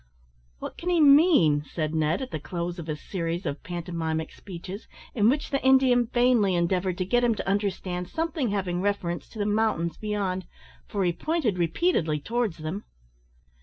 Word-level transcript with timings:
"What 0.57 0.79
can 0.79 0.89
he 0.89 0.99
mean?" 0.99 1.63
said 1.63 1.93
Ned, 1.93 2.23
at 2.23 2.31
the 2.31 2.39
close 2.39 2.79
of 2.79 2.89
a 2.89 2.95
series 2.95 3.45
of 3.45 3.61
pantomimic 3.61 4.31
speeches, 4.31 4.87
in 5.13 5.29
which 5.29 5.51
the 5.51 5.63
Indian 5.63 6.07
vainly 6.07 6.55
endeavoured 6.55 6.97
to 6.97 7.05
get 7.05 7.23
him 7.23 7.35
to 7.35 7.47
understand 7.47 8.07
something 8.09 8.49
having 8.49 8.81
reference 8.81 9.29
to 9.29 9.37
the 9.37 9.45
mountains 9.45 9.97
beyond, 9.97 10.47
for 10.87 11.03
he 11.03 11.13
pointed 11.13 11.59
repeatedly 11.59 12.19
towards 12.19 12.57
them. 12.57 12.83